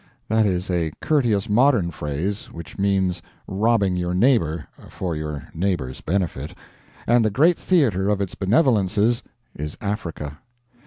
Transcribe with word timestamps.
That 0.29 0.47
is 0.47 0.71
a 0.71 0.91
courteous 0.99 1.47
modern 1.47 1.91
phrase 1.91 2.45
which 2.45 2.79
means 2.79 3.21
robbing 3.45 3.95
your 3.95 4.15
neighbor 4.15 4.65
for 4.89 5.15
your 5.15 5.47
neighbor's 5.53 6.01
benefit; 6.01 6.55
and 7.05 7.23
the 7.23 7.29
great 7.29 7.59
theater 7.59 8.09
of 8.09 8.19
its 8.19 8.33
benevolences 8.33 9.21
is 9.55 9.77
Africa. 9.79 10.39